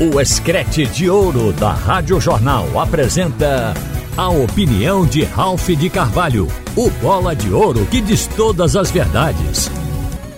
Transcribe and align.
O 0.00 0.20
Escrete 0.20 0.86
de 0.86 1.10
Ouro 1.10 1.52
da 1.52 1.72
Rádio 1.72 2.20
Jornal 2.20 2.78
apresenta 2.78 3.74
a 4.16 4.28
opinião 4.28 5.04
de 5.04 5.24
Ralph 5.24 5.70
de 5.70 5.90
Carvalho, 5.90 6.46
o 6.76 6.88
bola 6.88 7.34
de 7.34 7.52
ouro 7.52 7.84
que 7.86 8.00
diz 8.00 8.28
todas 8.28 8.76
as 8.76 8.92
verdades. 8.92 9.68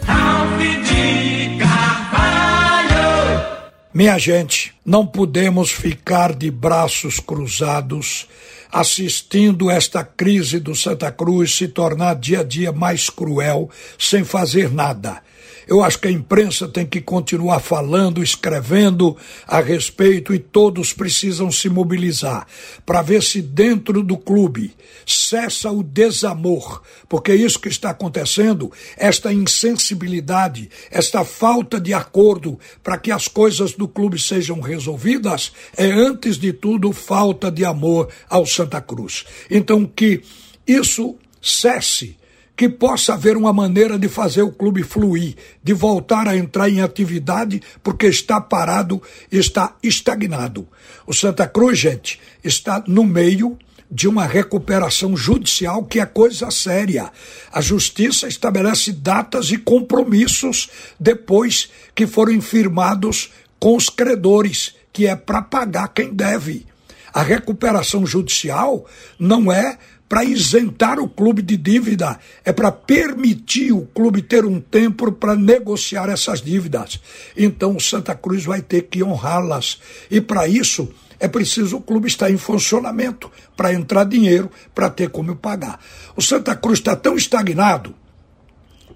Ralph 0.07 0.59
de 0.59 1.59
Carvalho! 1.59 3.47
Minha 3.93 4.17
gente, 4.17 4.73
não 4.83 5.07
podemos 5.07 5.71
ficar 5.71 6.35
de 6.35 6.51
braços 6.51 7.21
cruzados 7.21 8.27
assistindo 8.73 9.71
esta 9.71 10.03
crise 10.03 10.59
do 10.59 10.75
Santa 10.75 11.13
Cruz 11.13 11.55
se 11.55 11.69
tornar 11.69 12.15
dia 12.15 12.41
a 12.41 12.45
dia 12.45 12.73
mais 12.73 13.11
cruel 13.11 13.69
sem 13.99 14.25
fazer 14.25 14.73
nada. 14.73 15.21
Eu 15.67 15.83
acho 15.83 15.99
que 15.99 16.09
a 16.09 16.11
imprensa 16.11 16.67
tem 16.67 16.87
que 16.87 17.01
continuar 17.01 17.61
falando, 17.61 18.23
escrevendo 18.23 19.17
a 19.47 19.61
respeito 19.61 20.35
e 20.35 20.39
todos 20.39 20.93
precisam 20.93 21.51
se 21.51 21.69
mobilizar 21.69 22.47
para 22.85 23.03
ver 23.03 23.23
se 23.23 23.41
dentro 23.41 24.03
do 24.03 24.17
clube 24.17 24.75
cessa 25.07 25.71
o 25.71 25.83
desamor, 25.83 26.83
porque 27.09 27.35
isso 27.35 27.59
que 27.59 27.69
está 27.69 27.91
acontecendo, 27.91 28.71
esta 28.97 29.33
insensibilidade, 29.33 30.71
esta 30.91 31.25
falta 31.25 31.81
de 31.81 31.93
acordo 31.93 32.59
para 32.83 32.99
que 32.99 33.11
as 33.11 33.27
coisas 33.29 33.73
do 33.73 33.89
clube 33.89 34.21
sejam 34.21 34.61
resolvidas, 34.61 35.53
é 35.77 35.91
antes 35.91 36.37
de 36.37 36.53
tudo 36.53 36.93
falta 36.93 37.51
de 37.51 37.65
amor 37.65 38.09
ao 38.29 38.47
Santa 38.47 38.81
Cruz. 38.81 39.25
Então 39.51 39.85
que 39.85 40.23
isso 40.67 41.17
cesse 41.41 42.20
que 42.61 42.69
possa 42.69 43.15
haver 43.15 43.39
uma 43.39 43.55
maneira 43.55 43.99
de 43.99 44.07
fazer 44.07 44.43
o 44.43 44.53
clube 44.53 44.83
fluir, 44.83 45.35
de 45.65 45.73
voltar 45.73 46.29
a 46.29 46.37
entrar 46.37 46.69
em 46.69 46.83
atividade, 46.83 47.63
porque 47.83 48.07
está 48.07 48.39
parado, 48.39 49.01
está 49.33 49.75
estagnado. 49.83 50.69
O 51.07 51.15
Santa 51.15 51.49
Cruz, 51.49 51.79
gente, 51.79 52.21
está 52.45 52.85
no 52.87 53.03
meio 53.03 53.57
de 53.91 54.07
uma 54.07 54.27
recuperação 54.27 55.17
judicial 55.17 55.85
que 55.87 56.01
é 56.01 56.05
coisa 56.05 56.51
séria. 56.51 57.11
A 57.51 57.63
justiça 57.63 58.29
estabelece 58.29 58.93
datas 58.93 59.51
e 59.51 59.57
compromissos 59.57 60.69
depois 61.01 61.71
que 61.95 62.07
forem 62.07 62.43
firmados 62.43 63.33
com 63.59 63.75
os 63.75 63.89
credores, 63.89 64.75
que 64.93 65.07
é 65.07 65.17
para 65.17 65.41
pagar 65.41 65.89
quem 65.89 66.13
deve. 66.13 66.67
A 67.11 67.23
recuperação 67.23 68.07
judicial 68.07 68.85
não 69.19 69.51
é 69.51 69.79
para 70.11 70.25
isentar 70.25 70.99
o 70.99 71.09
clube 71.09 71.41
de 71.41 71.57
dívida, 71.57 72.19
é 72.45 72.53
para 72.53 72.73
permitir 72.73 73.71
o 73.71 73.87
clube 73.87 74.21
ter 74.21 74.45
um 74.45 74.61
tempo 74.61 75.13
para 75.13 75.37
negociar 75.37 76.09
essas 76.09 76.43
dívidas. 76.43 77.01
Então 77.37 77.77
o 77.77 77.81
Santa 77.81 78.13
Cruz 78.17 78.45
vai 78.45 78.61
ter 78.61 78.89
que 78.89 79.05
honrá-las. 79.05 79.79
E 80.11 80.21
para 80.21 80.49
isso 80.49 80.93
é 81.21 81.29
preciso 81.29 81.77
o 81.77 81.81
clube 81.81 82.09
estar 82.09 82.29
em 82.29 82.37
funcionamento 82.37 83.31
para 83.57 83.73
entrar 83.73 84.03
dinheiro 84.03 84.51
para 84.75 84.91
ter 84.91 85.11
como 85.11 85.37
pagar. 85.37 85.79
O 86.17 86.21
Santa 86.21 86.57
Cruz 86.57 86.81
está 86.81 86.97
tão 86.97 87.15
estagnado 87.15 87.95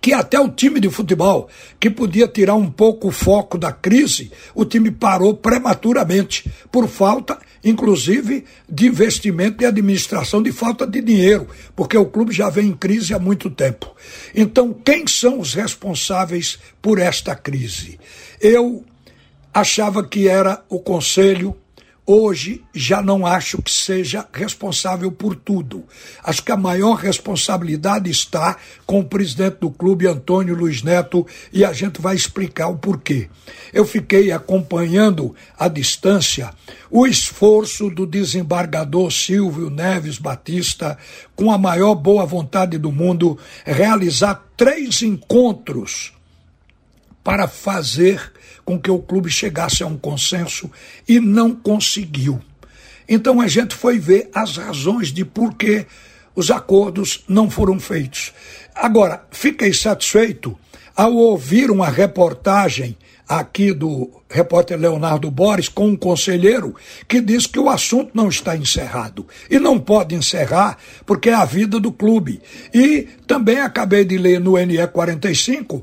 que 0.04 0.12
até 0.12 0.38
o 0.38 0.50
time 0.50 0.80
de 0.80 0.90
futebol, 0.90 1.48
que 1.80 1.88
podia 1.88 2.28
tirar 2.28 2.56
um 2.56 2.70
pouco 2.70 3.08
o 3.08 3.10
foco 3.10 3.56
da 3.56 3.72
crise, 3.72 4.30
o 4.54 4.62
time 4.62 4.90
parou 4.90 5.34
prematuramente, 5.34 6.46
por 6.70 6.86
falta, 6.86 7.38
inclusive, 7.64 8.44
de 8.68 8.86
investimento 8.86 9.64
e 9.64 9.66
administração, 9.66 10.42
de 10.42 10.52
falta 10.52 10.86
de 10.86 11.00
dinheiro, 11.00 11.48
porque 11.74 11.96
o 11.96 12.04
clube 12.04 12.34
já 12.34 12.50
vem 12.50 12.66
em 12.66 12.76
crise 12.76 13.14
há 13.14 13.18
muito 13.18 13.48
tempo. 13.48 13.96
Então, 14.34 14.74
quem 14.74 15.06
são 15.06 15.40
os 15.40 15.54
responsáveis 15.54 16.58
por 16.82 16.98
esta 16.98 17.34
crise? 17.34 17.98
Eu 18.38 18.84
achava 19.54 20.06
que 20.06 20.28
era 20.28 20.62
o 20.68 20.80
Conselho 20.80 21.56
Hoje 22.06 22.62
já 22.74 23.00
não 23.00 23.26
acho 23.26 23.62
que 23.62 23.70
seja 23.70 24.28
responsável 24.30 25.10
por 25.10 25.34
tudo. 25.34 25.84
Acho 26.22 26.42
que 26.42 26.52
a 26.52 26.56
maior 26.56 26.96
responsabilidade 26.96 28.10
está 28.10 28.58
com 28.84 29.00
o 29.00 29.04
presidente 29.04 29.56
do 29.60 29.70
clube, 29.70 30.06
Antônio 30.06 30.54
Luiz 30.54 30.82
Neto, 30.82 31.26
e 31.50 31.64
a 31.64 31.72
gente 31.72 32.02
vai 32.02 32.14
explicar 32.14 32.68
o 32.68 32.76
porquê. 32.76 33.30
Eu 33.72 33.86
fiquei 33.86 34.30
acompanhando 34.32 35.34
à 35.58 35.66
distância 35.66 36.50
o 36.90 37.06
esforço 37.06 37.88
do 37.88 38.06
desembargador 38.06 39.10
Silvio 39.10 39.70
Neves 39.70 40.18
Batista, 40.18 40.98
com 41.34 41.50
a 41.50 41.56
maior 41.56 41.94
boa 41.94 42.26
vontade 42.26 42.76
do 42.76 42.92
mundo, 42.92 43.38
realizar 43.64 44.44
três 44.58 45.00
encontros 45.00 46.12
para 47.24 47.48
fazer 47.48 48.32
com 48.64 48.78
que 48.78 48.90
o 48.90 48.98
clube 48.98 49.30
chegasse 49.30 49.82
a 49.82 49.86
um 49.86 49.96
consenso 49.96 50.70
e 51.08 51.18
não 51.18 51.54
conseguiu. 51.54 52.40
Então 53.08 53.40
a 53.40 53.48
gente 53.48 53.74
foi 53.74 53.98
ver 53.98 54.30
as 54.34 54.58
razões 54.58 55.12
de 55.12 55.24
por 55.24 55.54
que 55.54 55.86
os 56.36 56.50
acordos 56.50 57.24
não 57.26 57.50
foram 57.50 57.80
feitos. 57.80 58.32
Agora, 58.74 59.24
fiquei 59.30 59.72
satisfeito 59.72 60.56
ao 60.94 61.14
ouvir 61.14 61.70
uma 61.70 61.88
reportagem 61.88 62.96
aqui 63.28 63.72
do 63.72 64.10
repórter 64.28 64.78
Leonardo 64.78 65.30
Borges 65.30 65.68
com 65.68 65.88
um 65.88 65.96
conselheiro 65.96 66.74
que 67.08 67.20
diz 67.20 67.46
que 67.46 67.58
o 67.58 67.70
assunto 67.70 68.10
não 68.14 68.28
está 68.28 68.56
encerrado 68.56 69.26
e 69.50 69.58
não 69.58 69.78
pode 69.78 70.14
encerrar 70.14 70.76
porque 71.06 71.30
é 71.30 71.34
a 71.34 71.44
vida 71.44 71.80
do 71.80 71.90
clube. 71.90 72.40
E 72.72 73.08
também 73.26 73.60
acabei 73.60 74.04
de 74.04 74.18
ler 74.18 74.40
no 74.40 74.58
NE 74.58 74.86
45 74.88 75.82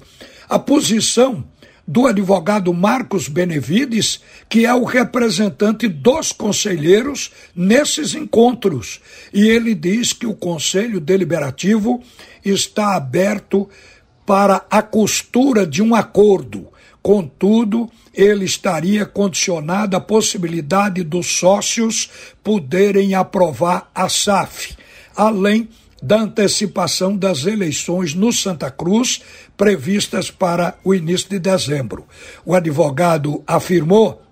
a 0.51 0.59
posição 0.59 1.45
do 1.87 2.05
advogado 2.05 2.73
Marcos 2.73 3.29
Benevides, 3.29 4.19
que 4.49 4.65
é 4.65 4.73
o 4.73 4.83
representante 4.83 5.87
dos 5.87 6.33
conselheiros 6.33 7.31
nesses 7.55 8.13
encontros. 8.15 8.99
E 9.33 9.47
ele 9.47 9.73
diz 9.73 10.11
que 10.11 10.27
o 10.27 10.35
Conselho 10.35 10.99
Deliberativo 10.99 12.03
está 12.43 12.97
aberto 12.97 13.69
para 14.25 14.65
a 14.69 14.81
costura 14.81 15.65
de 15.65 15.81
um 15.81 15.95
acordo. 15.95 16.67
Contudo, 17.01 17.89
ele 18.13 18.43
estaria 18.43 19.05
condicionado 19.05 19.95
à 19.95 20.01
possibilidade 20.01 21.01
dos 21.01 21.27
sócios 21.27 22.09
poderem 22.43 23.15
aprovar 23.15 23.89
a 23.95 24.09
SAF, 24.09 24.75
além 25.15 25.69
da 26.01 26.21
antecipação 26.21 27.15
das 27.15 27.45
eleições 27.45 28.15
no 28.15 28.33
Santa 28.33 28.71
Cruz, 28.71 29.21
previstas 29.61 30.31
para 30.31 30.75
o 30.83 30.91
início 30.91 31.29
de 31.29 31.37
dezembro. 31.37 32.07
O 32.43 32.55
advogado 32.55 33.43
afirmou 33.45 34.23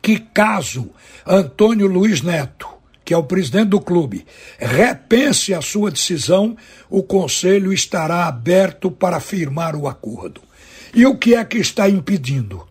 que, 0.00 0.20
caso 0.20 0.88
Antônio 1.26 1.88
Luiz 1.88 2.22
Neto, 2.22 2.68
que 3.04 3.12
é 3.12 3.16
o 3.16 3.24
presidente 3.24 3.70
do 3.70 3.80
clube, 3.80 4.24
repense 4.56 5.52
a 5.52 5.60
sua 5.60 5.90
decisão, 5.90 6.56
o 6.88 7.02
conselho 7.02 7.72
estará 7.72 8.28
aberto 8.28 8.88
para 8.88 9.18
firmar 9.18 9.74
o 9.74 9.88
acordo. 9.88 10.40
E 10.94 11.04
o 11.04 11.18
que 11.18 11.34
é 11.34 11.44
que 11.44 11.58
está 11.58 11.88
impedindo? 11.88 12.68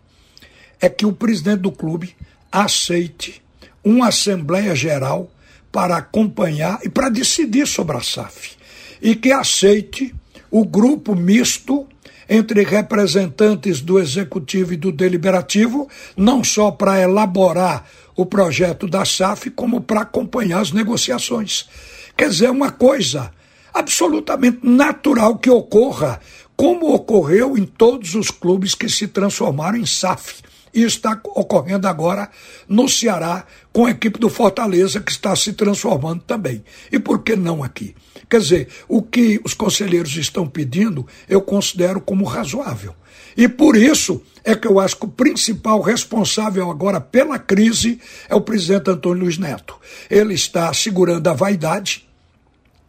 É 0.80 0.88
que 0.88 1.04
o 1.04 1.12
presidente 1.12 1.60
do 1.60 1.72
clube 1.72 2.16
aceite 2.50 3.42
uma 3.84 4.08
Assembleia 4.08 4.74
Geral 4.74 5.30
para 5.70 5.98
acompanhar 5.98 6.78
e 6.82 6.88
para 6.88 7.10
decidir 7.10 7.66
sobre 7.66 7.98
a 7.98 8.00
SAF. 8.00 8.56
E 9.02 9.14
que 9.14 9.30
aceite 9.30 10.14
o 10.50 10.64
grupo 10.64 11.14
misto 11.14 11.86
entre 12.28 12.64
representantes 12.64 13.80
do 13.80 13.98
executivo 13.98 14.72
e 14.72 14.76
do 14.76 14.90
deliberativo, 14.90 15.88
não 16.16 16.42
só 16.42 16.70
para 16.70 17.00
elaborar 17.00 17.84
o 18.16 18.26
projeto 18.26 18.88
da 18.88 19.04
SAF, 19.04 19.50
como 19.50 19.80
para 19.80 20.00
acompanhar 20.00 20.60
as 20.60 20.72
negociações. 20.72 21.68
Quer 22.16 22.30
dizer, 22.30 22.50
uma 22.50 22.70
coisa 22.70 23.30
absolutamente 23.72 24.60
natural 24.62 25.36
que 25.36 25.50
ocorra, 25.50 26.18
como 26.56 26.94
ocorreu 26.94 27.56
em 27.56 27.66
todos 27.66 28.14
os 28.14 28.30
clubes 28.30 28.74
que 28.74 28.88
se 28.88 29.06
transformaram 29.06 29.76
em 29.76 29.86
SAF 29.86 30.42
e 30.72 30.82
está 30.82 31.20
ocorrendo 31.24 31.88
agora 31.88 32.30
no 32.68 32.88
Ceará 32.88 33.46
com 33.72 33.86
a 33.86 33.90
equipe 33.90 34.18
do 34.18 34.28
Fortaleza, 34.28 35.00
que 35.00 35.10
está 35.10 35.34
se 35.34 35.52
transformando 35.54 36.22
também. 36.22 36.62
E 36.92 36.98
por 36.98 37.22
que 37.22 37.34
não 37.34 37.62
aqui? 37.62 37.94
Quer 38.28 38.40
dizer, 38.40 38.68
o 38.88 39.02
que 39.02 39.40
os 39.44 39.54
conselheiros 39.54 40.14
estão 40.16 40.46
pedindo, 40.46 41.06
eu 41.28 41.40
considero 41.40 42.00
como 42.00 42.24
razoável. 42.24 42.94
E 43.36 43.48
por 43.48 43.76
isso 43.76 44.22
é 44.44 44.54
que 44.54 44.66
eu 44.66 44.78
acho 44.78 44.96
que 44.96 45.06
o 45.06 45.10
principal 45.10 45.80
responsável 45.80 46.70
agora 46.70 47.00
pela 47.00 47.38
crise 47.38 48.00
é 48.28 48.34
o 48.34 48.40
presidente 48.40 48.90
Antônio 48.90 49.24
Luiz 49.24 49.38
Neto. 49.38 49.76
Ele 50.10 50.34
está 50.34 50.72
segurando 50.74 51.26
a 51.28 51.34
vaidade 51.34 52.06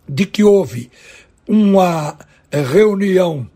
de 0.08 0.26
que 0.26 0.44
houve 0.44 0.90
uma 1.48 2.18
reunião 2.52 3.50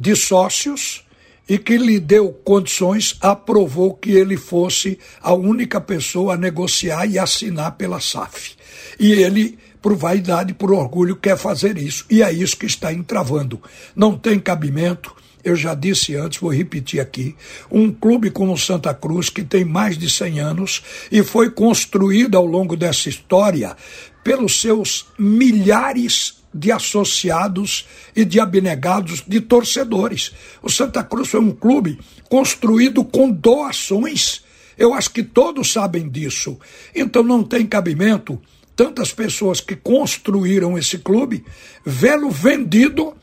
de 0.00 0.16
sócios 0.16 1.04
e 1.46 1.58
que 1.58 1.76
lhe 1.76 2.00
deu 2.00 2.32
condições, 2.32 3.18
aprovou 3.20 3.92
que 3.92 4.12
ele 4.12 4.36
fosse 4.38 4.98
a 5.20 5.34
única 5.34 5.78
pessoa 5.78 6.32
a 6.32 6.36
negociar 6.38 7.04
e 7.06 7.18
assinar 7.18 7.72
pela 7.72 8.00
SAF. 8.00 8.52
E 8.98 9.12
ele, 9.12 9.58
por 9.82 9.94
vaidade, 9.94 10.54
por 10.54 10.72
orgulho, 10.72 11.16
quer 11.16 11.36
fazer 11.36 11.76
isso. 11.76 12.06
E 12.08 12.22
é 12.22 12.32
isso 12.32 12.56
que 12.56 12.64
está 12.64 12.90
entravando. 12.92 13.62
Não 13.94 14.16
tem 14.16 14.38
cabimento 14.38 15.14
eu 15.42 15.56
já 15.56 15.74
disse 15.74 16.14
antes, 16.16 16.38
vou 16.38 16.52
repetir 16.52 17.00
aqui, 17.00 17.34
um 17.70 17.90
clube 17.90 18.30
como 18.30 18.58
Santa 18.58 18.92
Cruz, 18.92 19.30
que 19.30 19.42
tem 19.42 19.64
mais 19.64 19.96
de 19.96 20.10
100 20.10 20.38
anos 20.38 20.82
e 21.10 21.22
foi 21.22 21.50
construído 21.50 22.36
ao 22.36 22.44
longo 22.44 22.76
dessa 22.76 23.08
história 23.08 23.74
pelos 24.22 24.60
seus 24.60 25.06
milhares 25.18 26.39
de 26.52 26.72
associados 26.72 27.86
e 28.14 28.24
de 28.24 28.40
abnegados 28.40 29.22
de 29.26 29.40
torcedores. 29.40 30.32
O 30.62 30.68
Santa 30.68 31.02
Cruz 31.02 31.28
foi 31.28 31.40
um 31.40 31.52
clube 31.52 31.98
construído 32.28 33.04
com 33.04 33.30
doações. 33.30 34.42
Eu 34.76 34.92
acho 34.92 35.10
que 35.10 35.22
todos 35.22 35.72
sabem 35.72 36.08
disso. 36.08 36.58
Então 36.94 37.22
não 37.22 37.42
tem 37.42 37.66
cabimento 37.66 38.40
tantas 38.74 39.12
pessoas 39.12 39.60
que 39.60 39.76
construíram 39.76 40.76
esse 40.78 40.98
clube 40.98 41.44
vê-lo 41.84 42.30
vendido 42.30 43.14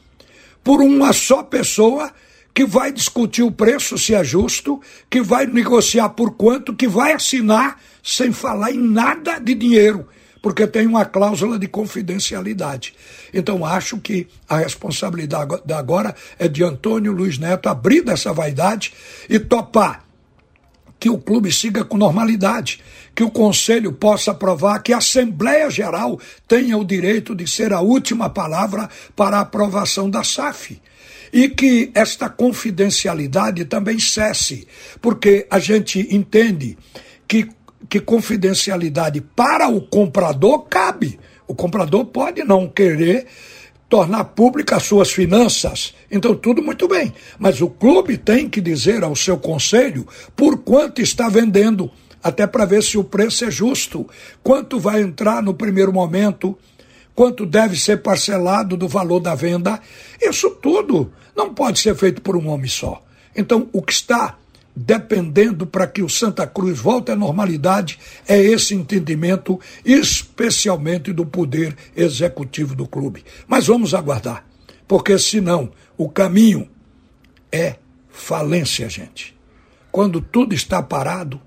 por 0.64 0.82
uma 0.82 1.12
só 1.14 1.44
pessoa 1.44 2.14
que 2.54 2.66
vai 2.66 2.92
discutir 2.92 3.44
o 3.44 3.52
preço 3.52 3.98
se 3.98 4.16
é 4.16 4.24
justo, 4.24 4.82
que 5.10 5.22
vai 5.22 5.46
negociar 5.46 6.10
por 6.10 6.36
quanto, 6.36 6.76
que 6.76 6.88
vai 6.88 7.14
assinar 7.14 7.80
sem 8.04 8.32
falar 8.32 8.72
em 8.72 8.80
nada 8.80 9.40
de 9.40 9.54
dinheiro 9.54 10.08
porque 10.48 10.66
tem 10.66 10.88
uma 10.88 11.04
cláusula 11.04 11.60
de 11.60 11.68
confidencialidade. 11.68 12.96
Então 13.34 13.66
acho 13.66 13.98
que 13.98 14.30
a 14.48 14.60
responsabilidade 14.60 15.54
agora 15.74 16.16
é 16.40 16.48
de 16.48 16.64
Antônio 16.64 17.12
Luiz 17.12 17.38
Neto 17.38 17.68
abrir 17.68 18.02
dessa 18.02 18.32
vaidade 18.32 18.94
e 19.30 19.40
topar 19.40 20.06
que 20.98 21.10
o 21.10 21.18
clube 21.18 21.52
siga 21.52 21.84
com 21.84 21.98
normalidade, 21.98 22.80
que 23.14 23.26
o 23.26 23.30
conselho 23.30 23.92
possa 23.92 24.32
aprovar, 24.32 24.82
que 24.82 24.94
a 24.94 25.00
Assembleia 25.00 25.70
Geral 25.70 26.18
tenha 26.48 26.78
o 26.78 26.86
direito 26.86 27.36
de 27.36 27.46
ser 27.46 27.74
a 27.74 27.82
última 27.82 28.30
palavra 28.30 28.90
para 29.18 29.40
a 29.40 29.42
aprovação 29.42 30.10
da 30.10 30.24
SAF. 30.24 30.82
E 31.34 31.50
que 31.50 31.92
esta 31.94 32.30
confidencialidade 32.30 33.66
também 33.66 34.00
cesse, 34.00 34.66
porque 35.02 35.46
a 35.52 35.60
gente 35.60 36.08
entende 36.10 36.78
que 37.28 37.50
que 37.90 38.00
confidencialidade 38.00 39.22
para 39.22 39.68
o 39.70 39.82
comprador 39.82 40.66
cabe. 40.70 41.20
O 41.48 41.56
comprador 41.56 42.06
pode 42.06 42.44
não 42.44 42.68
querer 42.68 43.28
tornar 43.90 44.26
pública 44.26 44.76
as 44.76 44.84
suas 44.84 45.12
finanças. 45.12 45.96
Então, 46.12 46.36
tudo 46.36 46.62
muito 46.62 46.88
bem. 46.88 47.14
Mas 47.40 47.62
o 47.62 47.70
clube 47.70 48.18
tem 48.18 48.50
que 48.50 48.60
dizer 48.60 49.04
ao 49.04 49.16
seu 49.16 49.38
conselho 49.38 50.06
por 50.36 50.60
quanto 50.60 51.02
está 51.02 51.30
vendendo, 51.30 51.90
até 52.22 52.46
para 52.46 52.66
ver 52.66 52.84
se 52.84 52.98
o 52.98 53.04
preço 53.04 53.46
é 53.46 53.52
justo, 53.52 54.08
quanto 54.44 54.80
vai 54.80 55.02
entrar 55.02 55.42
no 55.42 55.54
primeiro 55.54 55.94
momento, 55.94 56.58
quanto 57.16 57.46
deve 57.46 57.80
ser 57.80 58.02
parcelado 58.02 58.76
do 58.76 58.88
valor 58.88 59.20
da 59.20 59.34
venda. 59.34 59.80
Isso 60.22 60.50
tudo 60.62 61.12
não 61.36 61.54
pode 61.54 61.80
ser 61.80 61.96
feito 61.96 62.22
por 62.22 62.36
um 62.36 62.50
homem 62.50 62.68
só. 62.68 63.02
Então, 63.36 63.70
o 63.72 63.82
que 63.82 63.94
está 63.94 64.38
dependendo 64.80 65.66
para 65.66 65.88
que 65.88 66.04
o 66.04 66.10
Santa 66.10 66.46
Cruz 66.46 66.78
volte 66.78 67.12
à 67.12 67.16
normalidade, 67.16 67.98
é 68.28 68.40
esse 68.40 68.76
entendimento, 68.76 69.60
especialmente 69.84 71.12
do 71.12 71.26
poder 71.26 71.76
executivo 71.96 72.76
do 72.76 72.88
clube. 72.88 73.26
Mas 73.48 73.66
vamos 73.66 73.96
aguardar, 73.96 74.46
porque 74.88 75.18
senão 75.18 75.72
o 75.98 76.08
caminho 76.08 76.70
é 77.52 77.78
falência, 78.08 78.88
gente. 78.88 79.36
Quando 79.92 80.22
tudo 80.22 80.54
está 80.54 80.84
parado, 80.84 81.42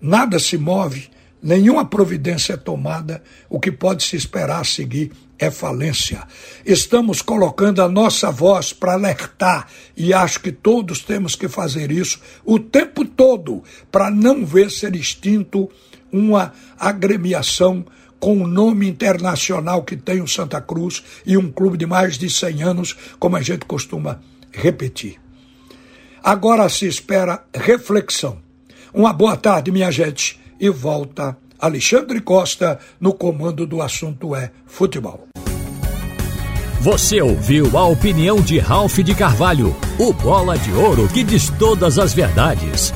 nada 0.00 0.38
se 0.38 0.56
move, 0.56 1.10
nenhuma 1.42 1.84
providência 1.84 2.52
é 2.52 2.56
tomada, 2.56 3.20
o 3.48 3.58
que 3.58 3.72
pode 3.72 4.04
se 4.04 4.14
esperar 4.14 4.60
a 4.60 4.64
seguir 4.64 5.10
é 5.40 5.50
falência. 5.50 6.22
Estamos 6.66 7.22
colocando 7.22 7.80
a 7.80 7.88
nossa 7.88 8.30
voz 8.30 8.74
para 8.74 8.92
alertar, 8.92 9.66
e 9.96 10.12
acho 10.12 10.38
que 10.40 10.52
todos 10.52 11.00
temos 11.00 11.34
que 11.34 11.48
fazer 11.48 11.90
isso 11.90 12.20
o 12.44 12.58
tempo 12.58 13.06
todo, 13.06 13.64
para 13.90 14.10
não 14.10 14.44
ver 14.44 14.70
ser 14.70 14.94
extinto 14.94 15.70
uma 16.12 16.52
agremiação 16.78 17.86
com 18.18 18.42
o 18.42 18.46
nome 18.46 18.86
internacional 18.86 19.82
que 19.82 19.96
tem 19.96 20.20
o 20.20 20.28
Santa 20.28 20.60
Cruz 20.60 21.02
e 21.24 21.38
um 21.38 21.50
clube 21.50 21.78
de 21.78 21.86
mais 21.86 22.18
de 22.18 22.28
100 22.28 22.62
anos, 22.62 22.96
como 23.18 23.34
a 23.36 23.40
gente 23.40 23.64
costuma 23.64 24.20
repetir. 24.52 25.18
Agora 26.22 26.68
se 26.68 26.86
espera 26.86 27.42
reflexão. 27.54 28.42
Uma 28.92 29.14
boa 29.14 29.38
tarde, 29.38 29.72
minha 29.72 29.90
gente, 29.90 30.38
e 30.60 30.68
volta 30.68 31.34
Alexandre 31.60 32.20
Costa 32.20 32.78
no 32.98 33.12
comando 33.12 33.66
do 33.66 33.82
assunto 33.82 34.34
é 34.34 34.50
futebol. 34.66 35.28
Você 36.80 37.20
ouviu 37.20 37.76
a 37.76 37.86
opinião 37.86 38.40
de 38.40 38.58
Ralph 38.58 39.00
de 39.00 39.14
Carvalho, 39.14 39.76
o 39.98 40.14
bola 40.14 40.56
de 40.56 40.72
ouro 40.72 41.06
que 41.08 41.22
diz 41.22 41.50
todas 41.58 41.98
as 41.98 42.14
verdades. 42.14 42.94